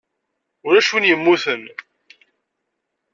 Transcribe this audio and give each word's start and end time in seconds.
Ulac 0.67 0.87
win 0.91 1.07
yemmuten. 1.09 1.61